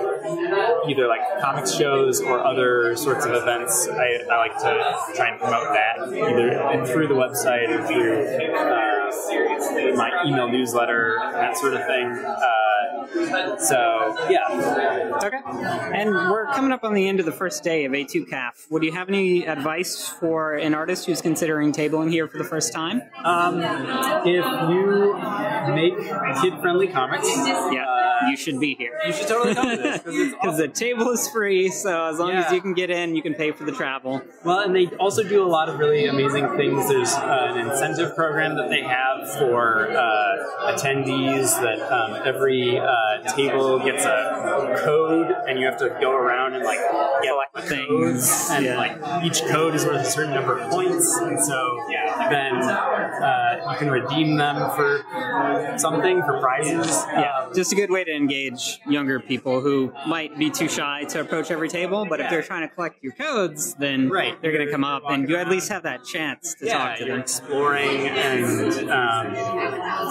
either 0.88 1.06
like 1.06 1.13
comics 1.40 1.74
shows 1.74 2.20
or 2.20 2.44
other 2.44 2.96
sorts 2.96 3.26
of 3.26 3.32
events, 3.32 3.88
I, 3.88 4.20
I 4.30 4.36
like 4.36 4.58
to 4.58 5.14
try 5.14 5.28
and 5.30 5.40
promote 5.40 5.68
that 5.68 6.08
either 6.08 6.86
through 6.86 7.08
the 7.08 7.14
website 7.14 7.68
or 7.68 7.86
through 7.86 8.26
uh, 8.56 9.96
my 9.96 10.10
email 10.26 10.48
newsletter, 10.48 11.18
that 11.32 11.56
sort 11.56 11.74
of 11.74 11.86
thing. 11.86 12.06
Uh, 12.06 12.64
so 13.58 14.16
yeah. 14.30 15.18
Okay. 15.22 15.38
And 15.44 16.10
we're 16.10 16.46
coming 16.52 16.72
up 16.72 16.84
on 16.84 16.94
the 16.94 17.06
end 17.06 17.20
of 17.20 17.26
the 17.26 17.32
first 17.32 17.62
day 17.62 17.84
of 17.84 17.92
A2CAF. 17.92 18.70
Would 18.70 18.82
you 18.82 18.92
have 18.92 19.08
any 19.08 19.46
advice 19.46 20.08
for 20.08 20.54
an 20.54 20.74
artist 20.74 21.06
who's 21.06 21.20
considering 21.20 21.72
tabling 21.72 22.10
here 22.10 22.26
for 22.28 22.38
the 22.38 22.44
first 22.44 22.72
time? 22.72 23.02
Um, 23.24 23.60
if 24.24 24.44
you 24.70 25.14
make 25.74 25.96
kid-friendly 26.40 26.88
comics, 26.88 27.28
yeah. 27.36 27.84
Uh, 27.88 28.13
you 28.28 28.36
should 28.36 28.60
be 28.60 28.74
here. 28.74 28.98
You 29.06 29.12
should 29.12 29.28
totally 29.28 29.54
come 29.54 29.70
to 29.70 29.76
this 29.76 30.02
because 30.02 30.34
awesome. 30.42 30.56
the 30.56 30.68
table 30.68 31.10
is 31.10 31.28
free. 31.28 31.70
So 31.70 32.06
as 32.06 32.18
long 32.18 32.30
yeah. 32.30 32.44
as 32.44 32.52
you 32.52 32.60
can 32.60 32.74
get 32.74 32.90
in, 32.90 33.14
you 33.14 33.22
can 33.22 33.34
pay 33.34 33.52
for 33.52 33.64
the 33.64 33.72
travel. 33.72 34.22
Well, 34.44 34.60
and 34.60 34.74
they 34.74 34.86
also 34.96 35.22
do 35.22 35.44
a 35.44 35.48
lot 35.48 35.68
of 35.68 35.78
really 35.78 36.06
amazing 36.06 36.56
things. 36.56 36.88
There's 36.88 37.12
uh, 37.12 37.52
an 37.54 37.70
incentive 37.70 38.14
program 38.14 38.56
that 38.56 38.68
they 38.68 38.82
have 38.82 39.38
for 39.38 39.90
uh, 39.90 40.72
attendees 40.72 41.60
that 41.60 41.80
um, 41.90 42.22
every 42.24 42.78
uh, 42.78 43.13
table 43.36 43.78
gets 43.78 44.04
a 44.04 44.74
code, 44.84 45.32
and 45.48 45.58
you 45.58 45.66
have 45.66 45.78
to 45.78 45.96
go 46.00 46.12
around 46.12 46.54
and 46.54 46.64
like 46.64 46.78
get 47.22 47.32
like 47.32 47.64
things, 47.64 48.50
and 48.50 48.64
yeah. 48.64 48.76
like 48.76 49.24
each 49.24 49.42
code 49.42 49.74
is 49.74 49.84
worth 49.84 50.06
a 50.06 50.10
certain 50.10 50.34
number 50.34 50.58
of 50.58 50.70
points, 50.70 51.16
and 51.18 51.42
so 51.42 51.78
then 52.30 52.54
uh, 52.54 53.70
you 53.72 53.78
can 53.78 53.90
redeem 53.90 54.36
them 54.36 54.56
for 54.76 55.04
something 55.78 56.20
for 56.22 56.40
prizes. 56.40 57.04
Yeah, 57.12 57.44
um, 57.44 57.54
just 57.54 57.72
a 57.72 57.76
good 57.76 57.90
way 57.90 58.04
to 58.04 58.14
engage 58.14 58.80
younger 58.86 59.20
people 59.20 59.60
who 59.60 59.92
might 60.06 60.36
be 60.38 60.50
too 60.50 60.68
shy 60.68 61.04
to 61.04 61.20
approach 61.20 61.50
every 61.50 61.68
table, 61.68 62.06
but 62.08 62.20
if 62.20 62.30
they're 62.30 62.42
trying 62.42 62.68
to 62.68 62.74
collect 62.74 63.02
your 63.02 63.12
codes, 63.12 63.74
then 63.74 64.08
right. 64.08 64.40
they're 64.42 64.52
going 64.52 64.66
to 64.66 64.72
come 64.72 64.84
up, 64.84 65.02
and 65.08 65.28
you 65.28 65.36
at 65.36 65.48
least 65.48 65.68
have 65.68 65.82
that 65.84 66.04
chance 66.04 66.54
to 66.54 66.66
yeah, 66.66 66.78
talk 66.78 66.98
to 66.98 67.04
you're 67.04 67.14
them. 67.14 67.22
exploring, 67.22 68.08
and 68.08 68.90
um, 68.90 69.34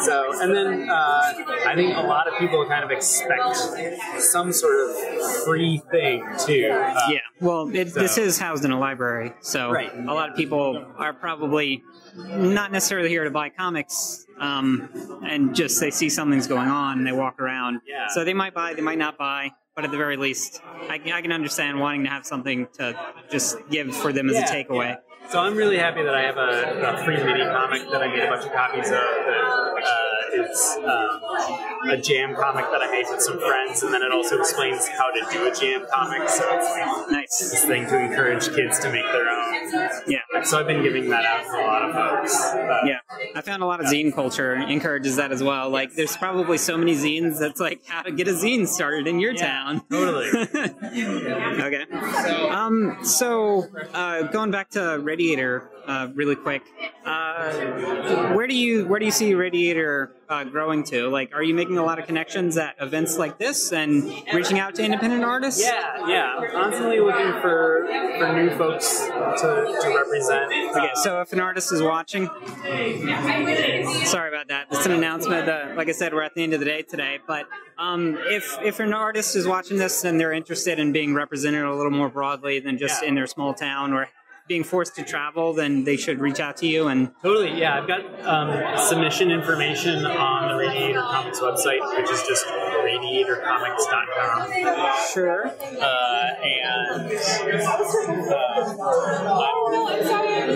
so, 0.05 0.41
and 0.41 0.53
then 0.53 0.89
uh, 0.89 1.33
I 1.65 1.73
think 1.75 1.95
a 1.95 2.01
lot 2.01 2.27
of 2.27 2.37
people 2.39 2.65
kind 2.67 2.83
of 2.83 2.91
expect 3.03 4.21
some 4.21 4.51
sort 4.51 4.89
of 4.89 5.43
free 5.45 5.81
thing 5.91 6.25
too. 6.45 6.69
Uh, 6.71 6.99
yeah, 7.09 7.19
well, 7.41 7.69
it, 7.75 7.89
so. 7.89 7.99
this 7.99 8.17
is 8.17 8.39
housed 8.39 8.65
in 8.65 8.71
a 8.71 8.79
library, 8.79 9.33
so 9.41 9.71
right. 9.71 9.93
a 9.95 10.13
lot 10.13 10.29
of 10.29 10.35
people 10.35 10.85
are 10.97 11.13
probably 11.13 11.83
not 12.15 12.71
necessarily 12.71 13.09
here 13.09 13.23
to 13.23 13.31
buy 13.31 13.49
comics 13.49 14.25
um, 14.39 14.89
and 15.25 15.55
just 15.55 15.79
they 15.79 15.91
see 15.91 16.09
something's 16.09 16.47
going 16.47 16.69
on 16.69 16.99
and 16.99 17.07
they 17.07 17.11
walk 17.11 17.39
around. 17.39 17.81
Yeah. 17.87 18.07
So 18.09 18.23
they 18.23 18.33
might 18.33 18.53
buy, 18.53 18.73
they 18.73 18.81
might 18.81 18.97
not 18.97 19.17
buy, 19.17 19.51
but 19.75 19.85
at 19.85 19.91
the 19.91 19.97
very 19.97 20.17
least, 20.17 20.61
I, 20.63 20.99
I 21.13 21.21
can 21.21 21.31
understand 21.31 21.79
wanting 21.79 22.03
to 22.03 22.09
have 22.09 22.25
something 22.25 22.67
to 22.73 22.97
just 23.31 23.57
give 23.69 23.95
for 23.95 24.13
them 24.13 24.29
as 24.29 24.35
yeah, 24.35 24.51
a 24.51 24.65
takeaway. 24.65 24.89
Yeah. 24.89 25.29
So 25.29 25.39
I'm 25.39 25.55
really 25.55 25.77
happy 25.77 26.03
that 26.03 26.13
I 26.13 26.21
have 26.21 26.37
a, 26.37 26.99
a, 26.99 27.05
free 27.05 27.17
mini 27.17 27.43
comic 27.45 27.89
that 27.89 28.01
I 28.01 28.07
made 28.09 28.23
a 28.23 28.27
bunch 28.27 28.45
of 28.45 28.51
copies 28.51 28.87
of. 28.87 28.91
That, 28.91 29.81
uh, 29.83 30.13
it's 30.33 30.77
um, 30.77 31.72
a 31.89 31.97
jam 31.97 32.35
comic 32.35 32.65
that 32.71 32.81
I 32.81 32.91
made 32.91 33.05
with 33.09 33.21
some 33.21 33.39
friends, 33.39 33.83
and 33.83 33.93
then 33.93 34.01
it 34.01 34.11
also 34.11 34.39
explains 34.39 34.87
how 34.87 35.11
to 35.11 35.25
do 35.31 35.47
a 35.47 35.53
jam 35.53 35.85
comic. 35.91 36.27
So 36.29 36.43
it's 36.51 36.69
like 36.69 37.11
nice 37.11 37.39
this 37.39 37.65
thing 37.65 37.85
to 37.87 37.99
encourage 37.99 38.53
kids 38.53 38.79
to 38.79 38.91
make 38.91 39.05
their 39.11 39.29
own. 39.29 39.53
Yeah. 40.07 40.19
So 40.43 40.59
I've 40.59 40.67
been 40.67 40.83
giving 40.83 41.09
that 41.09 41.25
out 41.25 41.43
to 41.43 41.51
a 41.51 41.65
lot 41.65 41.89
of 41.89 41.95
folks. 41.95 42.35
Uh, 42.43 42.81
yeah, 42.85 42.99
I 43.35 43.41
found 43.41 43.63
a 43.63 43.65
lot 43.65 43.79
of 43.79 43.87
zine 43.87 44.13
culture 44.13 44.55
encourages 44.55 45.15
that 45.17 45.31
as 45.31 45.43
well. 45.43 45.69
Like, 45.69 45.93
there's 45.93 46.17
probably 46.17 46.57
so 46.57 46.77
many 46.77 46.95
zines 46.95 47.39
that's 47.39 47.59
like 47.59 47.85
how 47.85 48.01
to 48.01 48.11
get 48.11 48.27
a 48.27 48.31
zine 48.31 48.67
started 48.67 49.07
in 49.07 49.19
your 49.19 49.33
yeah, 49.33 49.47
town. 49.47 49.81
Totally. 49.89 50.29
okay. 51.63 51.85
Um. 52.49 52.97
So, 53.03 53.67
uh, 53.93 54.23
going 54.23 54.51
back 54.51 54.69
to 54.71 54.99
Radiator, 54.99 55.69
uh, 55.87 56.09
really 56.13 56.35
quick. 56.35 56.63
Uh, 57.05 58.33
where 58.33 58.47
do 58.47 58.55
you 58.55 58.85
where 58.85 58.99
do 58.99 59.05
you 59.05 59.11
see 59.11 59.33
Radiator 59.33 60.15
uh, 60.29 60.43
growing 60.43 60.83
to? 60.85 61.09
Like, 61.09 61.33
are 61.33 61.43
you 61.43 61.53
making 61.53 61.72
a 61.77 61.83
lot 61.83 61.99
of 61.99 62.05
connections 62.05 62.57
at 62.57 62.75
events 62.79 63.17
like 63.17 63.37
this 63.37 63.71
and 63.71 64.03
reaching 64.33 64.59
out 64.59 64.75
to 64.75 64.83
independent 64.83 65.23
artists? 65.23 65.61
Yeah, 65.61 66.07
yeah. 66.07 66.47
Constantly 66.51 66.99
looking 66.99 67.31
for 67.41 67.87
for 68.17 68.33
new 68.33 68.49
folks 68.57 68.99
to, 68.99 69.77
to 69.81 69.93
represent. 69.95 70.51
Okay, 70.75 70.91
so 70.95 71.21
if 71.21 71.33
an 71.33 71.39
artist 71.39 71.71
is 71.71 71.81
watching, 71.81 72.27
sorry 74.05 74.29
about 74.29 74.47
that. 74.49 74.67
It's 74.71 74.85
an 74.85 74.91
announcement. 74.91 75.45
That, 75.45 75.75
like 75.75 75.89
I 75.89 75.93
said, 75.93 76.13
we're 76.13 76.23
at 76.23 76.35
the 76.35 76.43
end 76.43 76.53
of 76.53 76.59
the 76.59 76.65
day 76.65 76.81
today. 76.81 77.19
But 77.25 77.47
um, 77.77 78.17
if 78.21 78.57
if 78.63 78.79
an 78.79 78.93
artist 78.93 79.35
is 79.35 79.47
watching 79.47 79.77
this 79.77 80.03
and 80.03 80.19
they're 80.19 80.33
interested 80.33 80.79
in 80.79 80.91
being 80.91 81.13
represented 81.13 81.63
a 81.63 81.73
little 81.73 81.91
more 81.91 82.09
broadly 82.09 82.59
than 82.59 82.77
just 82.77 83.01
yeah. 83.01 83.09
in 83.09 83.15
their 83.15 83.27
small 83.27 83.53
town 83.53 83.93
or 83.93 84.09
being 84.47 84.63
forced 84.63 84.95
to 84.95 85.03
travel, 85.03 85.53
then 85.53 85.83
they 85.83 85.97
should 85.97 86.19
reach 86.19 86.39
out 86.39 86.57
to 86.57 86.67
you. 86.67 86.87
And 86.87 87.11
totally, 87.21 87.59
yeah, 87.59 87.79
I've 87.79 87.87
got 87.87 88.01
um, 88.25 88.77
submission 88.77 89.29
information 89.31 90.05
on 90.05 90.49
the 90.49 90.55
Radiator 90.55 91.01
Comics 91.01 91.39
website, 91.39 91.79
which 91.97 92.09
is 92.09 92.23
just 92.27 92.45
radiatorcomics.com. 92.45 94.51
Sure. 95.13 95.47
Uh, 95.47 96.29
and 96.43 96.91
uh, 96.91 96.97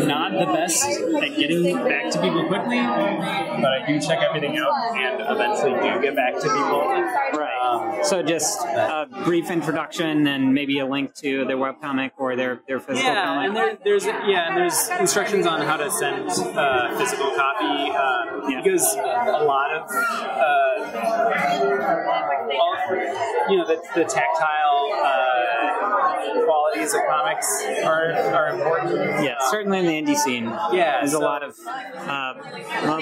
not 0.05 0.31
the 0.33 0.45
best 0.53 0.85
at 0.85 1.35
getting 1.37 1.73
back 1.75 2.11
to 2.11 2.21
people 2.21 2.45
quickly, 2.47 2.79
but 2.79 3.71
I 3.71 3.83
do 3.87 3.99
check 3.99 4.19
everything 4.21 4.57
out 4.57 4.95
and 4.97 5.21
eventually 5.21 5.71
do 5.71 6.01
get 6.01 6.15
back 6.15 6.35
to 6.35 6.41
people. 6.41 6.81
Right. 7.33 7.57
Um, 7.63 7.99
so 8.03 8.21
just 8.23 8.63
a 8.65 9.07
brief 9.23 9.49
introduction 9.49 10.27
and 10.27 10.53
maybe 10.53 10.77
a 10.79 10.85
link 10.85 11.13
to 11.15 11.45
their 11.45 11.57
webcomic 11.57 12.11
or 12.17 12.35
their, 12.35 12.61
their 12.67 12.79
physical 12.79 13.11
yeah, 13.11 13.25
comic. 13.25 13.76
There's 13.83 14.05
yeah, 14.05 14.47
and 14.47 14.57
there's 14.57 14.89
instructions 14.99 15.45
on 15.45 15.61
how 15.61 15.77
to 15.77 15.89
send 15.91 16.29
uh, 16.29 16.97
physical 16.97 17.31
copy 17.35 17.91
um, 17.91 18.49
yeah. 18.49 18.61
because 18.61 18.93
a 18.95 19.43
lot 19.43 19.73
of 19.73 19.89
uh, 19.89 20.77
all, 22.59 22.75
you 23.49 23.57
know 23.57 23.65
the, 23.67 23.81
the 23.95 24.03
tactile 24.03 24.91
uh, 24.93 26.43
qualities 26.45 26.93
of 26.93 27.01
comics 27.07 27.63
are, 27.83 28.13
are 28.13 28.49
important. 28.49 29.23
Yeah, 29.23 29.35
certainly 29.49 29.79
in 29.79 29.85
the 29.85 30.01
indie 30.01 30.17
scene. 30.17 30.45
Yeah, 30.71 30.99
there's 30.99 31.11
so, 31.11 31.19
a 31.19 31.23
lot 31.23 31.43
of 31.43 31.55
uh, 31.67 32.33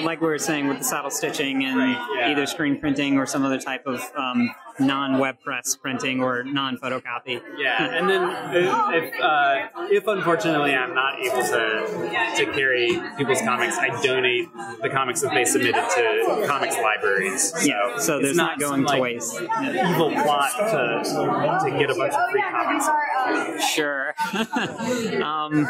like 0.02 0.20
we 0.20 0.28
were 0.28 0.38
saying 0.38 0.68
with 0.68 0.78
the 0.78 0.84
saddle 0.84 1.10
stitching 1.10 1.64
and 1.64 1.76
right, 1.76 2.16
yeah. 2.18 2.30
either 2.30 2.46
screen 2.46 2.78
printing 2.78 3.18
or 3.18 3.26
some 3.26 3.44
other 3.44 3.58
type 3.58 3.86
of 3.86 4.00
um, 4.16 4.50
non-web 4.78 5.40
press 5.40 5.76
printing 5.76 6.22
or 6.22 6.44
non-photocopy. 6.44 7.40
Yeah, 7.56 7.98
and 7.98 8.08
then 8.08 8.22
if 8.94 9.20
uh, 9.20 9.68
if 9.90 10.06
unfortunately 10.06 10.74
I'm 10.74 10.94
not 10.94 11.18
able 11.18 11.42
to 11.42 12.44
to 12.44 12.52
carry 12.52 13.00
people's 13.16 13.40
comics, 13.40 13.76
I 13.78 13.88
donate 14.02 14.48
the 14.82 14.88
comics 14.90 15.20
that 15.22 15.32
they 15.34 15.44
submitted 15.44 15.74
to 15.74 16.44
comics 16.46 16.76
libraries. 16.76 17.52
So 17.52 17.64
yeah, 17.64 17.98
so 17.98 18.20
there's 18.20 18.36
not, 18.36 18.58
not 18.58 18.60
going 18.60 18.86
some, 18.86 18.96
to 18.96 19.00
like, 19.00 19.02
waste. 19.02 19.34
Evil 19.34 20.12
plot 20.12 20.52
to 20.56 21.70
to 21.70 21.78
get 21.78 21.90
a 21.90 21.94
bunch 21.94 22.14
of 22.14 22.30
free 22.30 22.42
comics. 22.42 22.86
Sure. 23.74 24.14
um, 25.22 25.66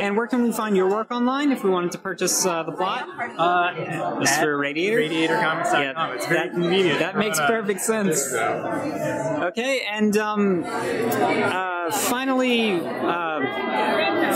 and 0.00 0.16
where 0.16 0.26
can 0.26 0.42
we 0.42 0.52
find 0.52 0.76
your 0.76 0.88
work 0.88 1.10
online 1.10 1.52
if 1.52 1.64
we 1.64 1.70
wanted 1.70 1.92
to 1.92 1.98
purchase 1.98 2.44
uh, 2.44 2.62
the 2.62 2.72
plot? 2.72 3.08
Uh, 3.36 3.72
Mr. 4.20 4.58
Radiator. 4.58 4.98
RadiatorComics.com. 4.98 5.82
Yeah, 5.82 6.14
it's 6.14 6.26
very 6.26 6.48
that, 6.48 6.52
convenient. 6.52 6.98
That 6.98 7.16
makes 7.16 7.38
perfect 7.40 7.80
sense. 7.80 8.32
Okay, 8.32 9.82
and 9.90 10.16
um, 10.16 10.64
uh, 10.66 11.90
finally, 11.90 12.80
uh, 12.80 13.40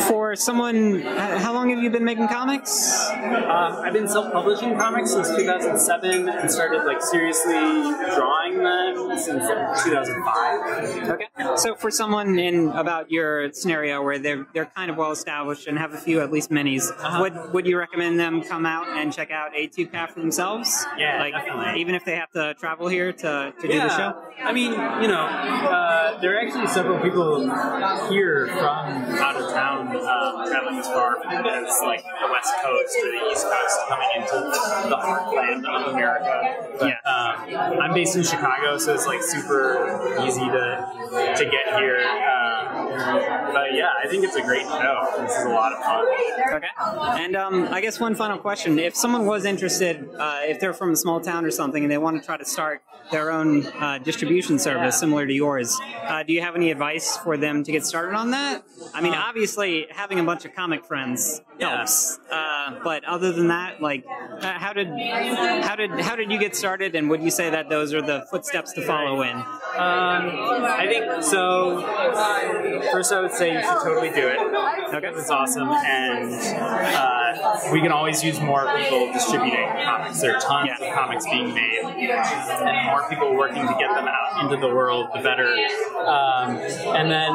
for 0.08 0.34
someone, 0.36 1.00
how 1.00 1.52
long 1.52 1.70
have 1.70 1.78
you 1.82 1.90
been 1.90 2.04
making 2.04 2.28
comics? 2.28 3.08
Um, 3.10 3.76
I've 3.82 3.92
been 3.92 4.08
self-publishing 4.08 4.76
comics 4.76 5.12
since 5.12 5.28
2007 5.30 6.28
and 6.28 6.50
started 6.50 6.84
like 6.84 7.02
seriously 7.02 7.52
drawing 8.14 8.58
them 8.58 9.18
since 9.18 9.46
2005. 9.84 11.08
Okay. 11.10 11.26
So 11.56 11.74
for 11.74 11.90
someone 11.90 12.38
in 12.38 12.68
about 12.70 13.10
your 13.10 13.52
scenario 13.52 14.02
where 14.02 14.18
they're 14.18 14.46
they're 14.54 14.66
kind 14.66 14.90
of 14.90 14.96
well 14.96 15.12
established 15.12 15.66
and 15.66 15.78
have 15.78 15.92
a 15.92 15.98
few 15.98 16.20
at 16.20 16.30
least 16.32 16.50
minis, 16.50 16.90
Uh-huh. 16.90 17.20
would 17.20 17.52
would 17.52 17.66
you 17.66 17.78
recommend 17.78 18.18
them 18.18 18.42
come 18.42 18.66
out 18.66 18.88
and 18.88 19.12
check 19.12 19.30
out 19.30 19.52
A2CAF 19.54 20.10
for 20.10 20.20
themselves? 20.20 20.84
Yeah, 20.98 21.20
like 21.20 21.34
definitely. 21.34 21.80
even 21.80 21.94
if 21.94 22.04
they 22.04 22.16
have 22.16 22.30
to 22.32 22.54
travel 22.54 22.88
here 22.88 23.12
to, 23.12 23.52
to 23.60 23.68
do 23.68 23.78
the 23.80 23.88
show. 23.96 24.14
I 24.42 24.52
mean, 24.52 24.72
you 24.72 25.08
know, 25.08 25.22
uh, 25.24 26.20
there 26.20 26.36
are 26.36 26.40
actually 26.40 26.66
several 26.66 26.98
people 27.00 27.40
here 28.10 28.46
from 28.48 28.60
out 29.20 29.36
of 29.36 29.51
town 29.52 29.86
um, 29.88 30.21
traveling 30.46 30.78
as 30.78 30.86
far 30.88 31.18
as 31.26 31.80
like 31.82 32.02
the 32.04 32.28
West 32.30 32.52
Coast 32.62 32.96
or 33.02 33.10
the 33.12 33.30
East 33.32 33.44
Coast 33.46 33.78
coming 33.88 34.08
into 34.16 34.88
the 34.88 34.96
heartland 34.96 35.64
of 35.66 35.92
America. 35.94 36.76
But, 36.78 36.88
Yeah. 36.88 37.10
um, 37.10 37.80
I'm 37.80 37.94
based 37.94 38.16
in 38.16 38.22
Chicago, 38.22 38.78
so 38.78 38.94
it's 38.94 39.06
like 39.06 39.22
super 39.22 40.18
easy 40.26 40.44
to 40.44 41.34
to 41.36 41.44
get 41.44 41.74
here. 41.78 41.98
Um, 41.98 43.52
but 43.52 43.74
yeah, 43.74 43.88
I 44.02 44.08
think 44.08 44.24
it's 44.24 44.36
a 44.36 44.42
great 44.42 44.66
show. 44.66 45.06
This 45.20 45.36
is 45.36 45.44
a 45.44 45.48
lot 45.50 45.72
of 45.72 45.78
fun. 45.84 46.04
Okay. 46.56 46.66
And 47.24 47.36
um, 47.36 47.68
I 47.70 47.80
guess 47.80 47.98
one 48.00 48.14
final 48.14 48.38
question: 48.38 48.78
If 48.78 48.96
someone 48.96 49.26
was 49.26 49.44
interested, 49.44 50.08
uh, 50.18 50.40
if 50.42 50.60
they're 50.60 50.72
from 50.74 50.92
a 50.92 50.96
small 50.96 51.20
town 51.20 51.44
or 51.44 51.50
something, 51.50 51.82
and 51.82 51.90
they 51.90 51.98
want 51.98 52.20
to 52.20 52.24
try 52.26 52.36
to 52.36 52.44
start 52.44 52.82
their 53.10 53.30
own 53.30 53.66
uh, 53.66 53.98
distribution 53.98 54.58
service 54.58 54.98
similar 54.98 55.26
to 55.26 55.32
yours, 55.32 55.78
uh, 56.04 56.22
do 56.22 56.32
you 56.32 56.40
have 56.40 56.54
any 56.56 56.70
advice 56.70 57.16
for 57.18 57.36
them 57.36 57.64
to 57.64 57.72
get 57.72 57.84
started 57.84 58.14
on 58.16 58.30
that? 58.30 58.62
I 58.94 59.00
mean, 59.00 59.14
obviously, 59.14 59.86
having 59.90 60.18
a 60.18 60.22
bunch 60.32 60.46
of 60.46 60.54
comic 60.54 60.82
friends 60.86 61.42
Yeah. 61.58 61.76
helps. 61.76 62.18
Uh, 62.30 62.80
but 62.82 63.04
other 63.04 63.32
than 63.32 63.48
that, 63.48 63.82
like, 63.82 64.02
uh, 64.40 64.58
how 64.58 64.72
did 64.72 64.88
how 65.68 65.76
did 65.76 65.90
how 66.00 66.16
did 66.16 66.32
you 66.32 66.38
get 66.38 66.56
started? 66.56 66.94
And 66.94 67.10
would 67.10 67.22
you 67.22 67.30
say 67.30 67.50
that 67.50 67.68
those 67.68 67.92
are 67.92 68.00
the 68.00 68.24
footsteps 68.30 68.72
to 68.74 68.80
follow 68.86 69.20
in? 69.20 69.36
Um, 69.72 70.28
I 70.64 70.86
think 70.86 71.22
so. 71.22 71.80
First, 72.92 73.12
I 73.12 73.20
would 73.20 73.32
say 73.32 73.54
you 73.54 73.60
should 73.62 73.82
totally 73.82 74.10
do 74.10 74.28
it. 74.28 74.38
Okay. 74.94 75.08
It's 75.08 75.30
awesome, 75.30 75.68
and 75.70 76.34
uh, 76.34 77.60
we 77.72 77.80
can 77.80 77.90
always 77.92 78.22
use 78.22 78.38
more 78.40 78.66
people 78.76 79.12
distributing 79.12 79.66
comics. 79.84 80.20
There 80.20 80.36
are 80.36 80.40
tons 80.40 80.68
Yeah. 80.78 80.88
of 80.88 80.94
comics 80.94 81.24
being 81.24 81.54
made, 81.54 81.80
and 81.84 82.86
more 82.86 83.08
people 83.08 83.34
working 83.34 83.66
to 83.66 83.74
get 83.78 83.94
them 83.94 84.06
out 84.08 84.42
into 84.44 84.56
the 84.58 84.68
world, 84.72 85.08
the 85.14 85.20
better. 85.22 85.54
Um, 86.02 86.56
and 86.58 87.10
then 87.10 87.32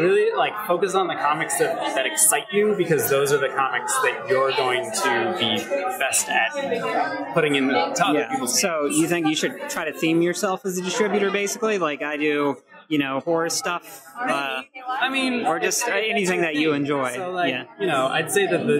really 0.00 0.34
like 0.36 0.52
focus 0.66 0.94
on 0.94 1.06
the 1.08 1.14
comics 1.16 1.58
that, 1.58 1.76
that 1.94 2.06
excite 2.06 2.46
you 2.52 2.74
because 2.76 3.10
those 3.10 3.32
are 3.32 3.38
the 3.38 3.48
comics 3.48 3.92
that 4.02 4.24
you're 4.28 4.52
going 4.52 4.90
to 5.02 5.36
be 5.38 5.56
best 5.98 6.28
at 6.28 7.34
putting 7.34 7.56
in 7.56 7.68
to 7.68 7.76
other 8.06 8.20
Yeah. 8.20 8.30
people's 8.30 8.58
So 8.60 8.86
you 8.86 9.06
think 9.08 9.26
you 9.26 9.34
should 9.34 9.68
try 9.68 9.84
to 9.84 9.92
theme 9.92 10.22
yourself 10.22 10.64
as 10.64 10.78
a 10.78 10.82
distributor, 10.82 11.30
basically, 11.30 11.57
like 11.78 12.02
I 12.02 12.16
do, 12.16 12.56
you 12.88 12.98
know, 12.98 13.20
horror 13.20 13.50
stuff, 13.50 14.02
uh, 14.18 14.62
I 14.88 15.08
mean, 15.10 15.46
or 15.46 15.60
just 15.60 15.86
anything 15.86 16.40
that 16.40 16.56
you 16.56 16.72
enjoy. 16.72 17.14
So, 17.14 17.30
like, 17.32 17.50
yeah. 17.50 17.64
you 17.78 17.86
know, 17.86 18.06
I'd 18.06 18.30
say 18.32 18.46
that 18.46 18.66
the, 18.66 18.78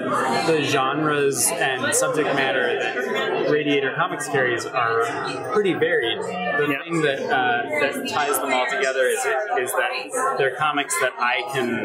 the 0.51 0.63
genres 0.65 1.47
and 1.53 1.95
subject 1.95 2.27
matter 2.35 2.79
that 2.81 3.51
Radiator 3.51 3.93
Comics 3.97 4.27
carries 4.29 4.65
are 4.67 5.05
pretty 5.53 5.75
varied. 5.75 6.19
The 6.23 6.67
Yeah. 6.71 6.83
thing 6.83 7.03
that 7.03 7.21
uh, 7.21 7.63
that 7.81 8.09
ties 8.11 8.39
them 8.39 8.53
all 8.53 8.67
together 8.71 9.07
is 9.07 9.19
is 9.61 9.73
that 9.73 10.35
they're 10.39 10.57
comics 10.57 10.99
that 11.01 11.13
I 11.19 11.43
can 11.53 11.85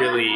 really 0.00 0.32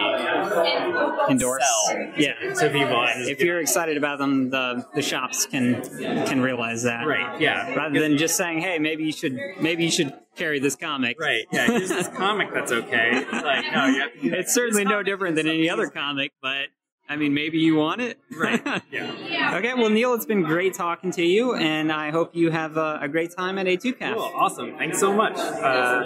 Endorse. 1.30 1.62
sell 1.88 2.06
Yeah. 2.16 2.34
to 2.54 2.70
people. 2.70 3.04
If 3.28 3.40
you're 3.40 3.60
excited 3.60 3.96
about 3.96 4.18
them, 4.18 4.50
the 4.50 4.84
the 4.94 5.02
shops 5.02 5.46
can 5.46 5.82
can 6.26 6.40
realize 6.40 6.82
that. 6.82 7.06
right, 7.06 7.40
yeah, 7.40 7.74
Rather 7.74 8.00
than 8.00 8.18
just 8.18 8.36
saying, 8.36 8.60
"Hey, 8.60 8.78
maybe 8.78 9.04
you 9.04 9.12
should 9.12 9.38
maybe 9.60 9.84
you 9.84 9.90
should 9.90 10.12
carry 10.36 10.58
this 10.58 10.76
comic." 10.76 11.18
right, 11.20 11.44
yeah. 11.52 11.66
Here's 11.66 11.88
this 11.88 12.08
comic 12.08 12.52
that's 12.52 12.72
okay. 12.72 13.24
Like, 13.32 13.72
no, 13.72 13.86
you 13.86 14.00
have 14.00 14.12
to 14.14 14.20
do 14.20 14.34
It's 14.34 14.54
certainly 14.54 14.84
no 14.84 15.02
different 15.02 15.36
than 15.36 15.46
any 15.46 15.68
other 15.68 15.88
comic, 15.88 16.32
but 16.40 16.68
I 17.08 17.16
mean, 17.16 17.34
maybe 17.34 17.58
you 17.58 17.76
want 17.76 18.00
it. 18.00 18.18
Right. 18.34 18.60
Yeah. 18.90 19.56
okay. 19.56 19.74
Well, 19.74 19.90
Neil, 19.90 20.14
it's 20.14 20.26
been 20.26 20.42
great 20.42 20.74
talking 20.74 21.10
to 21.12 21.22
you, 21.22 21.54
and 21.54 21.90
I 21.90 22.10
hope 22.10 22.34
you 22.34 22.50
have 22.50 22.76
a, 22.76 22.98
a 23.02 23.08
great 23.08 23.34
time 23.36 23.58
at 23.58 23.66
A2CAF. 23.66 24.14
Cool. 24.14 24.22
Awesome. 24.34 24.76
Thanks 24.76 24.98
so 24.98 25.12
much. 25.12 25.36
Uh, 25.36 26.04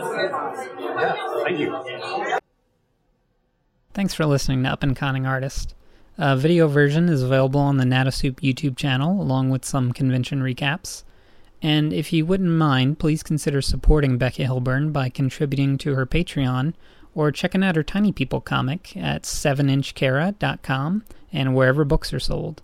yeah. 0.79 1.43
Thank 1.45 1.59
you. 1.59 2.39
Thanks 3.93 4.15
for 4.15 4.27
listening 4.27 4.63
to 4.65 4.69
Up 4.69 4.83
and 4.83 4.95
Conning 4.97 5.27
Artist. 5.27 5.75
A 6.19 6.37
video 6.37 6.67
version 6.69 7.09
is 7.09 7.23
available 7.23 7.61
on 7.61 7.77
the 7.77 7.85
Nattosoup 7.85 8.41
YouTube 8.41 8.77
channel, 8.77 9.21
along 9.21 9.51
with 9.51 9.65
some 9.65 9.93
convention 9.93 10.41
recaps. 10.41 11.05
And 11.63 11.93
if 11.93 12.13
you 12.13 12.27
wouldn't 12.27 12.51
mind, 12.51 12.99
please 12.99 13.23
consider 13.23 13.63
supporting 13.63 14.19
Becky 14.19 14.45
Hilburn 14.45 14.93
by 14.93 15.09
contributing 15.09 15.79
to 15.79 15.95
her 15.95 16.07
Patreon 16.07 16.75
or 17.15 17.33
checking 17.33 17.65
out 17.65 17.77
her 17.77 17.83
Tiny 17.83 18.13
People 18.13 18.41
comic 18.41 18.97
at 18.97 19.23
7inchkara.com 19.23 21.05
and 21.33 21.55
wherever 21.55 21.85
books 21.85 22.13
are 22.13 22.21
sold. 22.21 22.63